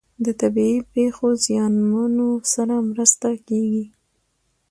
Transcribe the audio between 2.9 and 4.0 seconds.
مرسته کیږي.